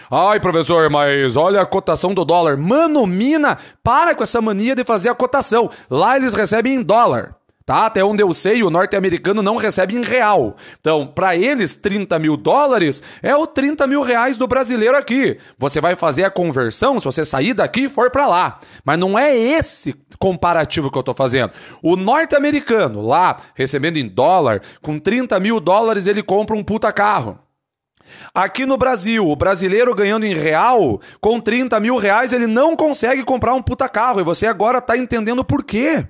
Ai, 0.09 0.39
professor, 0.39 0.89
mas 0.89 1.35
olha 1.35 1.61
a 1.61 1.65
cotação 1.65 2.13
do 2.13 2.23
dólar. 2.23 2.57
Mano, 2.57 3.05
mina, 3.07 3.57
para 3.83 4.13
com 4.13 4.23
essa 4.23 4.41
mania 4.41 4.75
de 4.75 4.83
fazer 4.83 5.09
a 5.09 5.15
cotação. 5.15 5.69
Lá 5.89 6.15
eles 6.15 6.33
recebem 6.33 6.75
em 6.75 6.83
dólar. 6.83 7.35
Tá? 7.65 7.85
Até 7.85 8.03
onde 8.03 8.21
eu 8.21 8.33
sei, 8.33 8.61
o 8.61 8.69
norte-americano 8.69 9.41
não 9.41 9.55
recebe 9.55 9.95
em 9.95 10.03
real. 10.03 10.57
Então, 10.79 11.07
para 11.07 11.35
eles, 11.35 11.75
30 11.75 12.19
mil 12.19 12.35
dólares 12.35 13.01
é 13.21 13.33
o 13.35 13.47
30 13.47 13.87
mil 13.87 14.01
reais 14.01 14.37
do 14.37 14.47
brasileiro 14.47 14.97
aqui. 14.97 15.37
Você 15.57 15.79
vai 15.79 15.95
fazer 15.95 16.25
a 16.25 16.31
conversão 16.31 16.99
se 16.99 17.05
você 17.05 17.23
sair 17.23 17.53
daqui 17.53 17.85
e 17.85 17.89
for 17.89 18.11
para 18.11 18.27
lá. 18.27 18.59
Mas 18.83 18.99
não 18.99 19.17
é 19.17 19.37
esse 19.37 19.95
comparativo 20.19 20.91
que 20.91 20.97
eu 20.97 21.03
tô 21.03 21.13
fazendo. 21.13 21.53
O 21.81 21.95
norte-americano, 21.95 23.01
lá, 23.01 23.37
recebendo 23.55 23.97
em 23.97 24.09
dólar, 24.09 24.61
com 24.81 24.99
30 24.99 25.39
mil 25.39 25.61
dólares, 25.61 26.05
ele 26.05 26.21
compra 26.21 26.57
um 26.57 26.63
puta 26.63 26.91
carro. 26.91 27.39
Aqui 28.33 28.65
no 28.65 28.77
Brasil, 28.77 29.25
o 29.25 29.35
brasileiro 29.35 29.95
ganhando 29.95 30.25
em 30.25 30.33
real, 30.33 30.99
com 31.21 31.39
30 31.39 31.79
mil 31.79 31.97
reais, 31.97 32.33
ele 32.33 32.47
não 32.47 32.75
consegue 32.75 33.23
comprar 33.23 33.53
um 33.53 33.61
puta 33.61 33.87
carro. 33.87 34.19
E 34.19 34.23
você 34.23 34.47
agora 34.47 34.81
tá 34.81 34.97
entendendo 34.97 35.45
por 35.45 35.63
quê. 35.63 36.05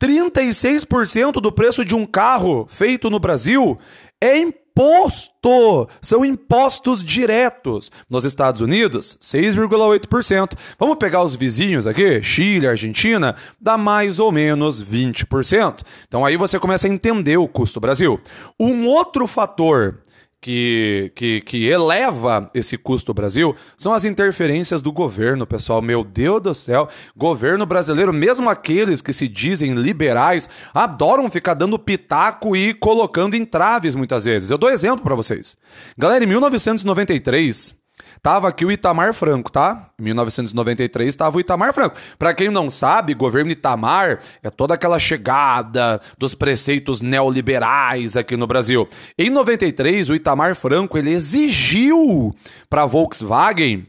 36% 0.00 1.40
do 1.40 1.52
preço 1.52 1.84
de 1.84 1.94
um 1.94 2.06
carro 2.06 2.66
feito 2.68 3.08
no 3.10 3.18
Brasil 3.18 3.78
é 4.20 4.36
imposto. 4.38 5.88
São 6.00 6.24
impostos 6.24 7.02
diretos. 7.02 7.90
Nos 8.08 8.24
Estados 8.24 8.60
Unidos, 8.60 9.18
6,8%. 9.20 10.52
Vamos 10.78 10.96
pegar 10.96 11.22
os 11.22 11.34
vizinhos 11.34 11.86
aqui, 11.86 12.22
Chile, 12.22 12.68
Argentina, 12.68 13.34
dá 13.60 13.76
mais 13.76 14.18
ou 14.18 14.30
menos 14.30 14.82
20%. 14.82 15.82
Então 16.06 16.24
aí 16.24 16.36
você 16.36 16.58
começa 16.58 16.86
a 16.86 16.90
entender 16.90 17.36
o 17.36 17.48
custo 17.48 17.80
Brasil. 17.80 18.20
Um 18.58 18.86
outro 18.86 19.26
fator 19.26 20.00
que, 20.40 21.12
que, 21.14 21.40
que 21.40 21.66
eleva 21.66 22.50
esse 22.54 22.76
custo 22.76 23.12
do 23.12 23.14
Brasil 23.14 23.54
são 23.76 23.92
as 23.92 24.04
interferências 24.04 24.80
do 24.80 24.92
governo, 24.92 25.46
pessoal. 25.46 25.82
Meu 25.82 26.04
Deus 26.04 26.42
do 26.42 26.54
céu, 26.54 26.88
governo 27.16 27.66
brasileiro, 27.66 28.12
mesmo 28.12 28.48
aqueles 28.48 29.02
que 29.02 29.12
se 29.12 29.26
dizem 29.26 29.74
liberais, 29.74 30.48
adoram 30.72 31.30
ficar 31.30 31.54
dando 31.54 31.78
pitaco 31.78 32.56
e 32.56 32.74
colocando 32.74 33.36
entraves 33.36 33.94
muitas 33.94 34.24
vezes. 34.24 34.50
Eu 34.50 34.58
dou 34.58 34.70
exemplo 34.70 35.02
para 35.02 35.14
vocês. 35.14 35.56
Galera, 35.96 36.24
em 36.24 36.28
1993, 36.28 37.77
Tava 38.22 38.48
aqui 38.48 38.64
o 38.64 38.72
Itamar 38.72 39.12
Franco, 39.14 39.50
tá? 39.50 39.88
Em 39.98 40.04
1993 40.04 41.08
estava 41.08 41.36
o 41.36 41.40
Itamar 41.40 41.72
Franco. 41.72 41.96
Para 42.18 42.34
quem 42.34 42.50
não 42.50 42.70
sabe, 42.70 43.14
governo 43.14 43.50
Itamar 43.50 44.20
é 44.42 44.50
toda 44.50 44.74
aquela 44.74 44.98
chegada 44.98 46.00
dos 46.16 46.34
preceitos 46.34 47.00
neoliberais 47.00 48.16
aqui 48.16 48.36
no 48.36 48.46
Brasil. 48.46 48.88
Em 49.18 49.30
93, 49.30 50.10
o 50.10 50.14
Itamar 50.14 50.54
Franco 50.54 50.98
ele 50.98 51.10
exigiu 51.10 52.34
para 52.68 52.86
Volkswagen 52.86 53.86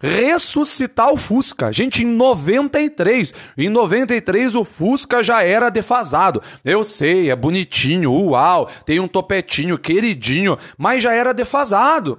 ressuscitar 0.00 1.12
o 1.12 1.16
Fusca. 1.16 1.72
Gente, 1.72 2.02
em 2.02 2.06
93, 2.06 3.32
em 3.56 3.68
93 3.68 4.54
o 4.54 4.64
Fusca 4.64 5.22
já 5.22 5.42
era 5.42 5.70
defasado. 5.70 6.42
Eu 6.64 6.84
sei, 6.84 7.30
é 7.30 7.36
bonitinho, 7.36 8.12
uau, 8.12 8.68
tem 8.84 8.98
um 8.98 9.08
topetinho 9.08 9.78
queridinho, 9.78 10.58
mas 10.76 11.02
já 11.02 11.12
era 11.12 11.32
defasado 11.32 12.18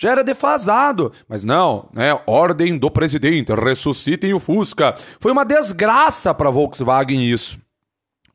já 0.00 0.12
era 0.12 0.24
defasado. 0.24 1.12
Mas 1.28 1.44
não, 1.44 1.90
né? 1.92 2.18
Ordem 2.26 2.78
do 2.78 2.90
presidente, 2.90 3.52
ressuscitem 3.52 4.32
o 4.32 4.40
Fusca. 4.40 4.94
Foi 5.20 5.30
uma 5.30 5.44
desgraça 5.44 6.32
para 6.32 6.48
a 6.48 6.50
Volkswagen 6.50 7.30
isso. 7.30 7.58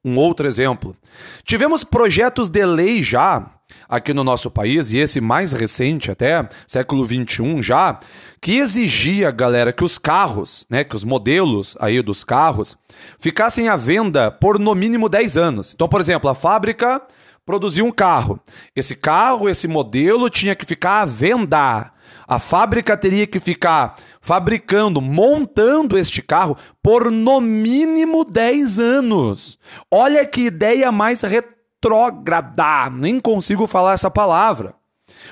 Um 0.04 0.16
outro 0.18 0.48
exemplo. 0.48 0.96
Tivemos 1.44 1.84
projetos 1.84 2.52
de 2.52 2.64
lei 2.64 3.02
já 3.02 3.50
aqui 3.90 4.14
no 4.14 4.24
nosso 4.24 4.52
país, 4.52 4.92
e 4.92 4.98
esse 4.98 5.20
mais 5.20 5.52
recente 5.52 6.12
até, 6.12 6.48
século 6.68 7.04
21 7.04 7.64
já, 7.64 8.00
que 8.40 8.58
exigia, 8.58 9.32
galera, 9.32 9.74
que 9.74 9.84
os 9.84 9.98
carros, 9.98 10.68
né, 10.70 10.84
que 10.84 10.96
os 10.96 11.04
modelos 11.04 11.76
aí 11.80 12.00
dos 12.02 12.24
carros 12.24 12.78
ficassem 13.20 13.68
à 13.68 13.76
venda 13.76 14.30
por 14.30 14.60
no 14.60 14.76
mínimo 14.76 15.10
10 15.10 15.38
anos. 15.38 15.74
Então, 15.74 15.90
por 15.90 16.00
exemplo, 16.00 16.30
a 16.30 16.36
fábrica 16.36 17.02
produzir 17.46 17.84
um 17.84 17.92
carro. 17.92 18.40
Esse 18.76 18.96
carro, 18.96 19.48
esse 19.48 19.68
modelo 19.68 20.30
tinha 20.30 20.56
que 20.56 20.66
ficar 20.66 21.02
à 21.02 21.06
venda. 21.06 21.92
A 22.28 22.40
fábrica 22.40 22.98
teria 22.98 23.28
que 23.28 23.40
ficar 23.40 23.96
fabricando, 24.20 25.00
montando 25.00 25.98
este 25.98 26.22
carro 26.22 26.58
por 26.82 27.12
no 27.12 27.40
mínimo 27.40 28.26
10 28.26 28.80
anos. 28.80 29.60
Olha 29.92 30.26
que 30.26 30.42
ideia 30.42 30.92
mais 30.92 31.22
retrógrada. 31.22 32.90
Nem 32.90 33.20
consigo 33.20 33.68
falar 33.68 33.94
essa 33.94 34.10
palavra. 34.10 34.74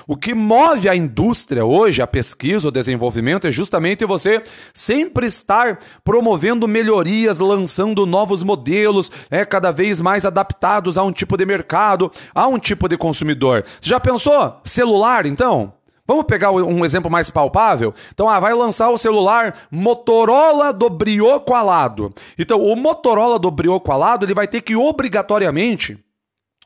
O 0.06 0.16
que 0.16 0.34
move 0.34 0.88
a 0.88 0.94
indústria 0.94 1.64
hoje, 1.64 2.02
a 2.02 2.06
pesquisa, 2.06 2.68
o 2.68 2.70
desenvolvimento, 2.70 3.46
é 3.46 3.52
justamente 3.52 4.04
você 4.04 4.42
sempre 4.74 5.26
estar 5.26 5.78
promovendo 6.04 6.68
melhorias, 6.68 7.38
lançando 7.38 8.04
novos 8.04 8.42
modelos, 8.42 9.10
é, 9.30 9.46
cada 9.46 9.70
vez 9.70 10.00
mais 10.02 10.26
adaptados 10.26 10.98
a 10.98 11.02
um 11.02 11.12
tipo 11.12 11.38
de 11.38 11.46
mercado, 11.46 12.12
a 12.34 12.46
um 12.46 12.58
tipo 12.58 12.86
de 12.86 12.98
consumidor. 12.98 13.64
Você 13.80 13.88
já 13.88 13.98
pensou? 13.98 14.60
Celular, 14.64 15.24
então? 15.24 15.72
Vamos 16.06 16.24
pegar 16.24 16.50
um 16.50 16.84
exemplo 16.84 17.10
mais 17.10 17.30
palpável? 17.30 17.94
Então, 18.12 18.28
ah, 18.28 18.38
vai 18.38 18.52
lançar 18.52 18.90
o 18.90 18.98
celular 18.98 19.54
Motorola 19.70 20.70
do 20.70 20.90
Brioco 20.90 21.54
Alado. 21.54 22.12
Então, 22.38 22.60
o 22.60 22.76
Motorola 22.76 23.38
do 23.38 23.50
Brioco 23.50 23.90
Alado, 23.90 24.26
ele 24.26 24.34
vai 24.34 24.46
ter 24.46 24.60
que 24.60 24.76
obrigatoriamente 24.76 26.03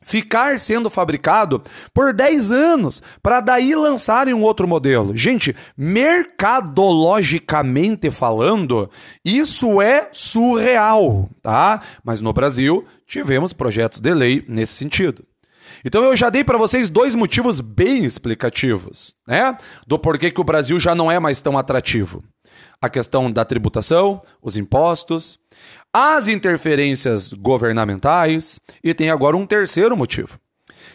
ficar 0.09 0.59
sendo 0.59 0.89
fabricado 0.89 1.63
por 1.93 2.15
10 2.15 2.51
anos 2.51 3.03
para 3.23 3.41
daí 3.41 3.75
lançarem 3.75 4.33
um 4.33 4.43
outro 4.43 4.67
modelo. 4.67 5.15
Gente, 5.15 5.55
mercadologicamente 5.77 8.11
falando, 8.11 8.89
isso 9.23 9.83
é 9.83 10.09
surreal, 10.11 11.29
tá? 11.43 11.83
Mas 12.03 12.23
no 12.23 12.33
Brasil 12.33 12.87
tivemos 13.07 13.53
projetos 13.53 14.01
de 14.01 14.15
lei 14.15 14.43
nesse 14.49 14.73
sentido. 14.73 15.23
Então 15.85 16.03
eu 16.03 16.17
já 16.17 16.31
dei 16.31 16.43
para 16.43 16.57
vocês 16.57 16.89
dois 16.89 17.15
motivos 17.15 17.61
bem 17.61 18.07
explicativos, 18.07 19.15
né? 19.27 19.55
Do 19.87 19.99
porquê 19.99 20.31
que 20.31 20.41
o 20.41 20.45
Brasil 20.45 20.81
já 20.81 20.95
não 20.95 21.13
é 21.13 21.21
mais 21.21 21.43
tão 21.43 21.59
atrativo. 21.59 22.25
A 22.81 22.89
questão 22.89 23.31
da 23.31 23.45
tributação, 23.45 24.23
os 24.41 24.57
impostos, 24.57 25.39
as 25.93 26.29
interferências 26.29 27.33
governamentais 27.33 28.61
e 28.83 28.93
tem 28.93 29.11
agora 29.11 29.37
um 29.37 29.47
terceiro 29.47 29.97
motivo, 29.97 30.39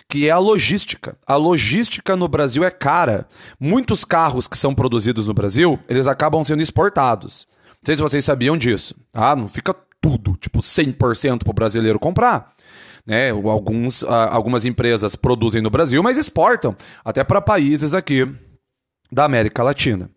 que 0.07 0.27
é 0.27 0.31
a 0.31 0.37
logística. 0.37 1.17
A 1.25 1.35
logística 1.35 2.15
no 2.15 2.27
Brasil 2.27 2.63
é 2.63 2.71
cara. 2.71 3.27
Muitos 3.59 4.05
carros 4.05 4.47
que 4.47 4.57
são 4.57 4.73
produzidos 4.73 5.27
no 5.27 5.33
Brasil, 5.33 5.79
eles 5.89 6.07
acabam 6.07 6.43
sendo 6.43 6.61
exportados. 6.61 7.47
Não 7.69 7.85
sei 7.85 7.95
se 7.95 8.01
vocês 8.01 8.23
sabiam 8.23 8.55
disso. 8.55 8.95
Ah, 9.13 9.35
não 9.35 9.47
fica 9.47 9.75
tudo, 10.01 10.35
tipo 10.37 10.59
100% 10.59 11.39
para 11.39 11.49
o 11.49 11.53
brasileiro 11.53 11.99
comprar. 11.99 12.53
Né? 13.05 13.31
Alguns, 13.31 14.03
algumas 14.03 14.63
empresas 14.63 15.15
produzem 15.15 15.61
no 15.61 15.69
Brasil, 15.69 16.01
mas 16.03 16.17
exportam 16.17 16.75
até 17.03 17.23
para 17.23 17.41
países 17.41 17.93
aqui 17.93 18.27
da 19.11 19.25
América 19.25 19.63
Latina. 19.63 20.09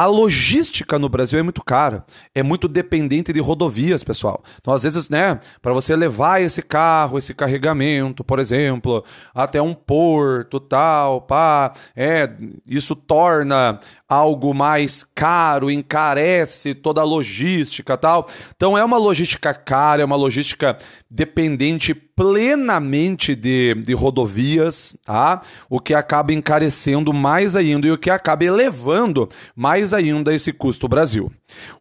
A 0.00 0.06
logística 0.06 0.98
no 0.98 1.10
Brasil 1.10 1.38
é 1.38 1.42
muito 1.42 1.62
cara, 1.62 2.06
é 2.34 2.42
muito 2.42 2.66
dependente 2.66 3.34
de 3.34 3.40
rodovias, 3.40 4.02
pessoal. 4.02 4.42
Então, 4.58 4.72
às 4.72 4.82
vezes, 4.82 5.10
né, 5.10 5.38
para 5.60 5.74
você 5.74 5.94
levar 5.94 6.40
esse 6.40 6.62
carro, 6.62 7.18
esse 7.18 7.34
carregamento, 7.34 8.24
por 8.24 8.38
exemplo, 8.38 9.04
até 9.34 9.60
um 9.60 9.74
porto, 9.74 10.58
tal, 10.58 11.20
pá, 11.20 11.74
é, 11.94 12.30
isso 12.66 12.96
torna 12.96 13.78
algo 14.08 14.54
mais 14.54 15.04
caro, 15.14 15.70
encarece 15.70 16.74
toda 16.74 17.02
a 17.02 17.04
logística, 17.04 17.94
tal. 17.94 18.26
Então, 18.56 18.78
é 18.78 18.82
uma 18.82 18.96
logística 18.96 19.52
cara, 19.52 20.00
é 20.00 20.04
uma 20.06 20.16
logística 20.16 20.78
dependente 21.10 21.94
plenamente 22.14 23.34
de, 23.34 23.74
de 23.74 23.94
rodovias, 23.94 24.96
tá? 25.04 25.40
O 25.68 25.80
que 25.80 25.94
acaba 25.94 26.32
encarecendo 26.32 27.12
mais 27.12 27.56
ainda 27.56 27.86
e 27.86 27.90
o 27.90 27.98
que 27.98 28.10
acaba 28.10 28.44
elevando 28.44 29.28
mais 29.54 29.92
ainda 29.92 30.34
esse 30.34 30.52
custo 30.52 30.88
Brasil. 30.88 31.30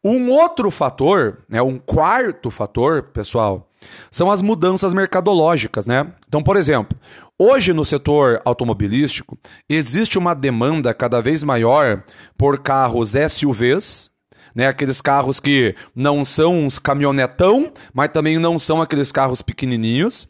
Um 0.03 0.29
outro 0.29 0.71
fator, 0.71 1.39
né, 1.47 1.61
um 1.61 1.77
quarto 1.77 2.49
fator, 2.49 3.03
pessoal, 3.03 3.69
são 4.11 4.29
as 4.29 4.41
mudanças 4.41 4.93
mercadológicas, 4.93 5.87
né? 5.87 6.11
Então, 6.27 6.43
por 6.43 6.57
exemplo, 6.57 6.97
hoje 7.37 7.73
no 7.73 7.85
setor 7.85 8.41
automobilístico 8.43 9.37
existe 9.69 10.17
uma 10.17 10.33
demanda 10.33 10.93
cada 10.93 11.21
vez 11.21 11.43
maior 11.43 12.03
por 12.37 12.59
carros 12.59 13.13
SUVs, 13.29 14.09
né? 14.53 14.67
Aqueles 14.67 15.01
carros 15.01 15.39
que 15.39 15.75
não 15.95 16.23
são 16.25 16.57
uns 16.57 16.79
caminhonetão, 16.79 17.71
mas 17.93 18.09
também 18.09 18.37
não 18.37 18.57
são 18.59 18.81
aqueles 18.81 19.11
carros 19.11 19.41
pequenininhos. 19.41 20.27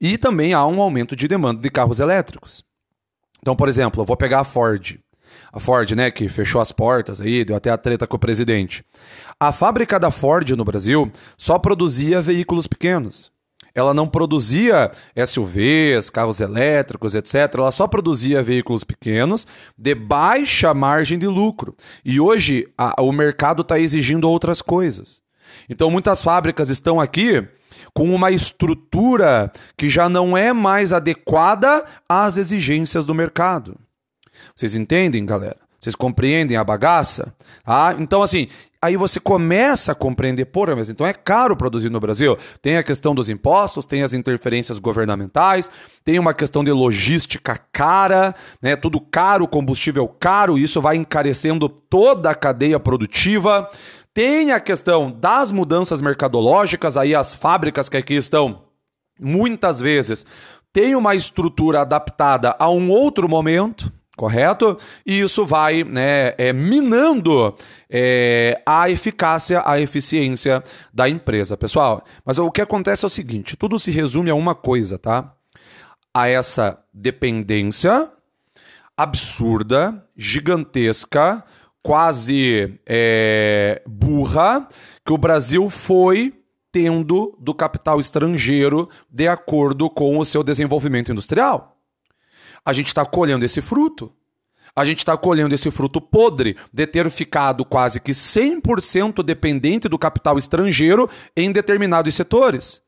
E 0.00 0.18
também 0.18 0.52
há 0.52 0.64
um 0.66 0.80
aumento 0.80 1.16
de 1.16 1.26
demanda 1.26 1.60
de 1.60 1.70
carros 1.70 2.00
elétricos. 2.00 2.62
Então, 3.40 3.56
por 3.56 3.68
exemplo, 3.68 4.02
eu 4.02 4.06
vou 4.06 4.16
pegar 4.16 4.40
a 4.40 4.44
Ford. 4.44 4.98
A 5.52 5.60
Ford, 5.60 5.90
né, 5.92 6.10
que 6.10 6.28
fechou 6.28 6.60
as 6.60 6.72
portas 6.72 7.20
aí, 7.20 7.44
deu 7.44 7.56
até 7.56 7.70
a 7.70 7.78
treta 7.78 8.06
com 8.06 8.16
o 8.16 8.20
presidente. 8.20 8.84
A 9.38 9.52
fábrica 9.52 9.98
da 9.98 10.10
Ford 10.10 10.50
no 10.50 10.64
Brasil 10.64 11.10
só 11.36 11.58
produzia 11.58 12.20
veículos 12.20 12.66
pequenos. 12.66 13.30
Ela 13.76 13.92
não 13.92 14.08
produzia 14.08 14.90
SUVs, 15.26 16.08
carros 16.08 16.40
elétricos, 16.40 17.14
etc. 17.14 17.34
Ela 17.58 17.70
só 17.70 17.86
produzia 17.86 18.42
veículos 18.42 18.82
pequenos 18.82 19.46
de 19.76 19.94
baixa 19.94 20.72
margem 20.72 21.18
de 21.18 21.26
lucro. 21.26 21.76
E 22.02 22.18
hoje 22.18 22.66
a, 22.78 23.02
o 23.02 23.12
mercado 23.12 23.60
está 23.60 23.78
exigindo 23.78 24.30
outras 24.30 24.62
coisas. 24.62 25.20
Então 25.68 25.90
muitas 25.90 26.22
fábricas 26.22 26.70
estão 26.70 26.98
aqui 26.98 27.46
com 27.92 28.14
uma 28.14 28.30
estrutura 28.30 29.52
que 29.76 29.90
já 29.90 30.08
não 30.08 30.34
é 30.34 30.54
mais 30.54 30.94
adequada 30.94 31.84
às 32.08 32.38
exigências 32.38 33.04
do 33.04 33.14
mercado. 33.14 33.76
Vocês 34.54 34.74
entendem, 34.74 35.26
galera? 35.26 35.58
Vocês 35.78 35.94
compreendem 35.94 36.56
a 36.56 36.64
bagaça? 36.64 37.34
Ah, 37.62 37.94
então 37.98 38.22
assim, 38.22 38.48
aí 38.86 38.96
você 38.96 39.18
começa 39.18 39.92
a 39.92 39.94
compreender, 39.94 40.46
porra, 40.46 40.76
mas 40.76 40.88
então 40.88 41.06
é 41.06 41.12
caro 41.12 41.56
produzir 41.56 41.90
no 41.90 42.00
Brasil. 42.00 42.36
Tem 42.62 42.76
a 42.76 42.82
questão 42.82 43.14
dos 43.14 43.28
impostos, 43.28 43.84
tem 43.84 44.02
as 44.02 44.12
interferências 44.12 44.78
governamentais, 44.78 45.70
tem 46.04 46.18
uma 46.18 46.32
questão 46.32 46.62
de 46.62 46.70
logística 46.70 47.58
cara, 47.72 48.34
né? 48.62 48.76
Tudo 48.76 49.00
caro, 49.00 49.48
combustível 49.48 50.06
caro, 50.08 50.56
isso 50.56 50.80
vai 50.80 50.96
encarecendo 50.96 51.68
toda 51.68 52.30
a 52.30 52.34
cadeia 52.34 52.78
produtiva. 52.78 53.68
Tem 54.14 54.52
a 54.52 54.60
questão 54.60 55.10
das 55.10 55.52
mudanças 55.52 56.00
mercadológicas, 56.00 56.96
aí 56.96 57.14
as 57.14 57.34
fábricas 57.34 57.88
que 57.88 57.96
aqui 57.96 58.14
estão 58.14 58.62
muitas 59.18 59.80
vezes 59.80 60.24
tem 60.72 60.94
uma 60.94 61.14
estrutura 61.14 61.80
adaptada 61.80 62.54
a 62.58 62.68
um 62.68 62.90
outro 62.90 63.26
momento, 63.26 63.90
correto? 64.16 64.76
E 65.04 65.20
isso 65.20 65.44
vai 65.44 65.84
né, 65.84 66.34
é, 66.38 66.52
minando 66.52 67.54
é, 67.88 68.60
a 68.64 68.88
eficácia, 68.88 69.62
a 69.64 69.78
eficiência 69.78 70.64
da 70.92 71.08
empresa, 71.08 71.56
pessoal. 71.56 72.02
Mas 72.24 72.38
o 72.38 72.50
que 72.50 72.62
acontece 72.62 73.04
é 73.04 73.06
o 73.06 73.10
seguinte: 73.10 73.56
tudo 73.56 73.78
se 73.78 73.90
resume 73.90 74.30
a 74.30 74.34
uma 74.34 74.54
coisa, 74.54 74.98
tá? 74.98 75.32
A 76.12 76.28
essa 76.28 76.78
dependência 76.92 78.10
absurda, 78.96 80.02
gigantesca, 80.16 81.44
quase 81.82 82.80
é, 82.86 83.82
burra, 83.86 84.66
que 85.04 85.12
o 85.12 85.18
Brasil 85.18 85.68
foi 85.68 86.32
tendo 86.72 87.36
do 87.38 87.54
capital 87.54 88.00
estrangeiro 88.00 88.88
de 89.10 89.28
acordo 89.28 89.88
com 89.88 90.18
o 90.18 90.24
seu 90.24 90.42
desenvolvimento 90.42 91.12
industrial. 91.12 91.75
A 92.64 92.72
gente 92.72 92.88
está 92.88 93.04
colhendo 93.04 93.44
esse 93.44 93.60
fruto. 93.60 94.12
A 94.74 94.84
gente 94.84 94.98
está 94.98 95.16
colhendo 95.16 95.54
esse 95.54 95.70
fruto 95.70 96.00
podre 96.00 96.56
de 96.72 96.86
ter 96.86 97.08
ficado 97.10 97.64
quase 97.64 97.98
que 97.98 98.12
100% 98.12 99.22
dependente 99.22 99.88
do 99.88 99.98
capital 99.98 100.36
estrangeiro 100.36 101.08
em 101.34 101.50
determinados 101.50 102.14
setores. 102.14 102.82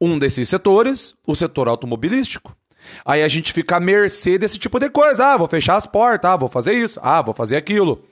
Um 0.00 0.18
desses 0.18 0.48
setores, 0.48 1.14
o 1.26 1.34
setor 1.34 1.68
automobilístico. 1.68 2.56
Aí 3.04 3.22
a 3.22 3.28
gente 3.28 3.52
fica 3.52 3.76
à 3.76 3.80
mercê 3.80 4.38
desse 4.38 4.58
tipo 4.58 4.78
de 4.78 4.88
coisa. 4.88 5.26
Ah, 5.26 5.36
vou 5.36 5.48
fechar 5.48 5.76
as 5.76 5.86
portas, 5.86 6.30
ah, 6.30 6.36
vou 6.36 6.48
fazer 6.48 6.72
isso, 6.72 6.98
ah, 7.02 7.20
vou 7.20 7.34
fazer 7.34 7.56
aquilo. 7.56 8.02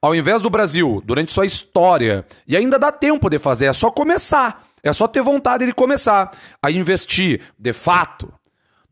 Ao 0.00 0.14
invés 0.14 0.42
do 0.42 0.50
Brasil, 0.50 1.02
durante 1.04 1.32
sua 1.32 1.46
história, 1.46 2.26
e 2.46 2.56
ainda 2.56 2.78
dá 2.78 2.92
tempo 2.92 3.28
de 3.28 3.38
fazer, 3.38 3.66
é 3.66 3.72
só 3.72 3.90
começar. 3.90 4.66
É 4.82 4.92
só 4.92 5.08
ter 5.08 5.22
vontade 5.22 5.64
de 5.64 5.72
começar 5.72 6.30
a 6.62 6.70
investir, 6.70 7.40
de 7.58 7.72
fato, 7.72 8.30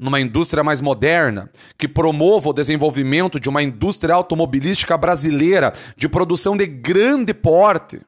numa 0.02 0.20
indústria 0.20 0.64
mais 0.64 0.80
moderna, 0.80 1.50
que 1.78 1.88
promova 1.88 2.50
o 2.50 2.52
desenvolvimento 2.52 3.38
de 3.38 3.48
uma 3.48 3.62
indústria 3.62 4.14
automobilística 4.14 4.96
brasileira 4.96 5.72
de 5.96 6.08
produção 6.08 6.56
de 6.56 6.66
grande 6.66 7.32
porte 7.32 8.00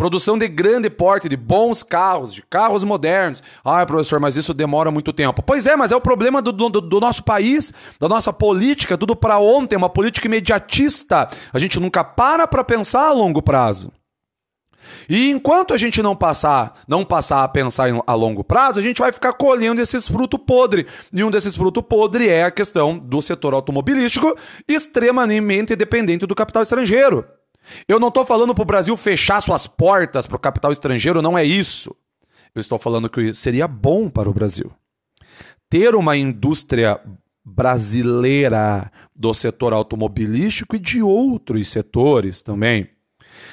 Produção 0.00 0.38
de 0.38 0.48
grande 0.48 0.88
porte, 0.88 1.28
de 1.28 1.36
bons 1.36 1.82
carros, 1.82 2.32
de 2.32 2.40
carros 2.40 2.82
modernos. 2.84 3.42
Ah, 3.62 3.84
professor, 3.84 4.18
mas 4.18 4.34
isso 4.34 4.54
demora 4.54 4.90
muito 4.90 5.12
tempo. 5.12 5.42
Pois 5.42 5.66
é, 5.66 5.76
mas 5.76 5.92
é 5.92 5.96
o 5.96 6.00
problema 6.00 6.40
do, 6.40 6.52
do, 6.52 6.80
do 6.80 7.00
nosso 7.00 7.22
país, 7.22 7.70
da 7.98 8.08
nossa 8.08 8.32
política, 8.32 8.96
tudo 8.96 9.14
para 9.14 9.38
ontem, 9.38 9.76
uma 9.76 9.90
política 9.90 10.26
imediatista. 10.26 11.28
A 11.52 11.58
gente 11.58 11.78
nunca 11.78 12.02
para 12.02 12.46
para 12.46 12.64
pensar 12.64 13.08
a 13.08 13.12
longo 13.12 13.42
prazo. 13.42 13.92
E 15.08 15.30
enquanto 15.30 15.74
a 15.74 15.76
gente 15.76 16.02
não 16.02 16.16
passar, 16.16 16.80
não 16.86 17.04
passar 17.04 17.44
a 17.44 17.48
pensar 17.48 17.88
a 18.06 18.14
longo 18.14 18.42
prazo, 18.42 18.78
a 18.78 18.82
gente 18.82 18.98
vai 18.98 19.12
ficar 19.12 19.32
colhendo 19.32 19.80
esses 19.80 20.06
frutos 20.06 20.40
podres. 20.46 20.86
E 21.12 21.22
um 21.22 21.30
desses 21.30 21.54
frutos 21.54 21.84
podres 21.88 22.28
é 22.28 22.44
a 22.44 22.50
questão 22.50 22.98
do 22.98 23.20
setor 23.20 23.54
automobilístico, 23.54 24.36
extremamente 24.68 25.76
dependente 25.76 26.26
do 26.26 26.34
capital 26.34 26.62
estrangeiro. 26.62 27.24
Eu 27.86 28.00
não 28.00 28.08
estou 28.08 28.24
falando 28.24 28.54
para 28.54 28.62
o 28.62 28.66
Brasil 28.66 28.96
fechar 28.96 29.40
suas 29.40 29.66
portas 29.66 30.26
para 30.26 30.36
o 30.36 30.40
capital 30.40 30.72
estrangeiro, 30.72 31.22
não 31.22 31.36
é 31.36 31.44
isso. 31.44 31.94
Eu 32.54 32.60
estou 32.60 32.78
falando 32.78 33.08
que 33.08 33.32
seria 33.34 33.68
bom 33.68 34.08
para 34.08 34.28
o 34.28 34.34
Brasil 34.34 34.72
ter 35.70 35.94
uma 35.94 36.16
indústria 36.16 37.00
brasileira 37.44 38.90
do 39.14 39.32
setor 39.32 39.72
automobilístico 39.72 40.74
e 40.74 40.80
de 40.80 41.00
outros 41.00 41.68
setores 41.68 42.42
também 42.42 42.88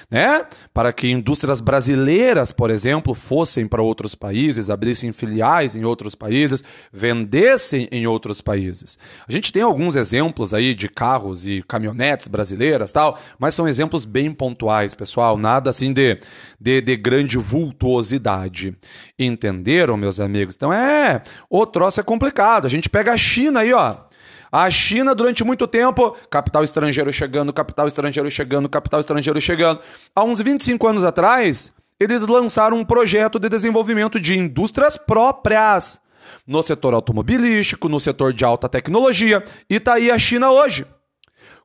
né? 0.10 0.46
Para 0.74 0.94
que 0.94 1.10
indústrias 1.10 1.60
brasileiras, 1.60 2.52
por 2.52 2.70
exemplo, 2.70 3.14
fossem 3.14 3.68
para 3.68 3.82
outros 3.82 4.16
países, 4.16 4.70
abrissem 4.70 5.12
filiais 5.12 5.76
em 5.76 5.84
outros 5.84 6.16
países, 6.16 6.64
vendessem 6.92 7.88
em 7.92 8.08
outros 8.08 8.42
países. 8.42 8.98
A 9.28 9.32
gente 9.32 9.52
tem 9.52 9.62
alguns 9.62 9.96
exemplos 9.96 10.54
aí 10.54 10.74
de 10.74 10.88
carros 10.88 11.48
e 11.48 11.64
caminhonetes 11.68 12.28
brasileiras, 12.28 12.92
tal, 12.92 13.20
mas 13.38 13.56
são 13.56 13.68
exemplos 13.68 14.06
bem 14.06 14.32
pontuais, 14.32 14.96
pessoal, 14.96 15.38
nada 15.38 15.70
assim 15.70 15.92
de, 15.92 16.20
de, 16.60 16.82
de 16.82 16.96
grande 16.96 17.38
vultuosidade. 17.38 18.76
Entenderam, 19.18 19.98
meus 19.98 20.20
amigos? 20.20 20.56
Então 20.56 20.72
é, 20.72 21.22
o 21.50 21.66
troço 21.66 22.00
é 22.00 22.04
complicado. 22.04 22.66
A 22.66 22.70
gente 22.70 22.90
pega 22.90 23.12
a 23.12 23.18
China 23.18 23.62
aí, 23.62 23.74
ó. 23.74 24.07
A 24.52 24.70
China, 24.72 25.14
durante 25.14 25.44
muito 25.44 25.68
tempo, 25.68 26.16
capital 26.30 26.64
estrangeiro 26.64 27.12
chegando, 27.12 27.52
capital 27.52 27.88
estrangeiro 27.88 28.32
chegando, 28.32 28.70
capital 28.70 29.00
estrangeiro 29.00 29.42
chegando. 29.42 29.82
Há 30.16 30.24
uns 30.24 30.40
25 30.40 30.88
anos 30.88 31.04
atrás, 31.04 31.74
eles 32.00 32.26
lançaram 32.28 32.78
um 32.78 32.86
projeto 32.86 33.40
de 33.40 33.50
desenvolvimento 33.50 34.20
de 34.20 34.38
indústrias 34.38 34.96
próprias 34.96 36.00
no 36.46 36.62
setor 36.62 36.94
automobilístico, 36.94 37.90
no 37.90 38.00
setor 38.00 38.34
de 38.34 38.46
alta 38.46 38.70
tecnologia, 38.70 39.44
e 39.70 39.80
tá 39.80 39.96
aí 39.96 40.10
a 40.12 40.20
China 40.20 40.52
hoje. 40.52 40.86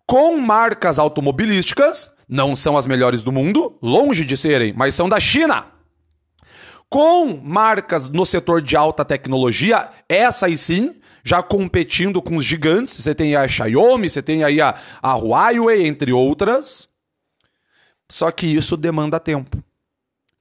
Com 0.06 0.36
marcas 0.36 0.98
automobilísticas, 0.98 2.10
não 2.28 2.56
são 2.56 2.76
as 2.76 2.86
melhores 2.86 3.22
do 3.22 3.30
mundo, 3.30 3.78
longe 3.80 4.24
de 4.24 4.36
serem, 4.36 4.72
mas 4.72 4.94
são 4.94 5.08
da 5.08 5.20
China. 5.20 5.66
Com 6.88 7.40
marcas 7.42 8.08
no 8.08 8.26
setor 8.26 8.60
de 8.60 8.76
alta 8.76 9.04
tecnologia, 9.04 9.88
essas 10.08 10.60
sim, 10.60 10.94
já 11.24 11.42
competindo 11.42 12.20
com 12.20 12.36
os 12.36 12.44
gigantes. 12.44 12.96
Você 12.96 13.14
tem 13.14 13.36
a 13.36 13.46
Xiaomi, 13.46 14.08
você 14.08 14.22
tem 14.22 14.44
aí 14.44 14.60
a, 14.60 14.74
a 15.00 15.14
Huawei, 15.14 15.86
entre 15.86 16.12
outras. 16.12 16.88
Só 18.10 18.30
que 18.30 18.46
isso 18.46 18.76
demanda 18.76 19.18
tempo. 19.18 19.62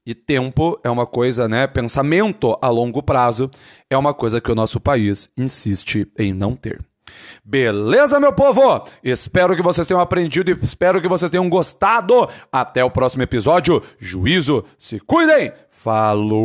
E 0.05 0.13
tempo 0.15 0.79
é 0.83 0.89
uma 0.89 1.05
coisa, 1.05 1.47
né? 1.47 1.67
Pensamento 1.67 2.57
a 2.61 2.69
longo 2.69 3.03
prazo 3.03 3.49
é 3.89 3.97
uma 3.97 4.13
coisa 4.13 4.41
que 4.41 4.51
o 4.51 4.55
nosso 4.55 4.79
país 4.79 5.29
insiste 5.37 6.07
em 6.17 6.33
não 6.33 6.55
ter. 6.55 6.81
Beleza, 7.43 8.19
meu 8.19 8.33
povo? 8.33 8.83
Espero 9.03 9.55
que 9.55 9.61
vocês 9.61 9.87
tenham 9.87 10.01
aprendido 10.01 10.49
e 10.51 10.57
espero 10.63 10.99
que 11.01 11.07
vocês 11.07 11.29
tenham 11.29 11.47
gostado. 11.49 12.27
Até 12.51 12.83
o 12.83 12.89
próximo 12.91 13.21
episódio. 13.23 13.81
Juízo, 13.99 14.65
se 14.77 14.99
cuidem! 14.99 15.53
Falou! 15.69 16.41